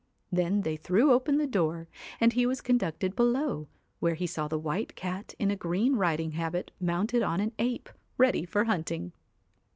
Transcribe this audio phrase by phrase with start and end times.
[0.31, 1.87] Then they threw open the door,
[2.19, 3.67] and he was conducted below,
[3.99, 7.87] where he saw the White Cat in a green riding habit mounted on an ape,
[8.17, 9.11] ready for hunting.